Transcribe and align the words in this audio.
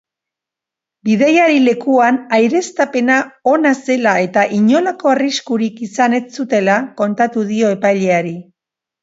Bidaiari-lekuan 1.09 2.17
aireztapena 2.37 3.17
ona 3.51 3.73
zela 3.91 4.15
eta 4.29 4.47
inolako 4.61 5.13
arriskurik 5.13 5.79
izan 5.91 6.19
ez 6.21 6.25
zutela 6.41 6.81
kontatu 7.05 7.47
dio 7.53 7.71
epaileari. 7.79 8.35